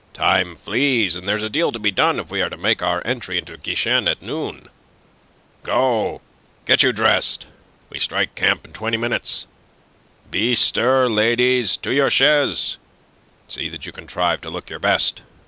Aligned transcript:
Time 0.15 0.55
flees, 0.55 1.15
and 1.15 1.29
there's 1.29 1.43
a 1.43 1.47
deal 1.49 1.71
to 1.71 1.77
be 1.77 1.91
done 1.91 2.19
if 2.19 2.31
we 2.31 2.41
are 2.41 2.49
to 2.49 2.57
make 2.57 2.81
our 2.81 3.05
entry 3.05 3.37
into 3.37 3.55
Guichen 3.55 4.07
at 4.07 4.19
noon. 4.23 4.67
Go, 5.61 6.21
get 6.65 6.81
you 6.81 6.91
dressed. 6.91 7.45
We 7.91 7.99
strike 7.99 8.33
camp 8.33 8.65
in 8.65 8.73
twenty 8.73 8.97
minutes. 8.97 9.45
Bestir, 10.31 11.07
ladies! 11.07 11.77
To 11.77 11.93
your 11.93 12.09
chaise, 12.09 12.79
and 13.43 13.51
see 13.53 13.69
that 13.69 13.85
you 13.85 13.91
contrive 13.91 14.41
to 14.41 14.49
look 14.49 14.71
your 14.71 14.79
best. 14.79 15.21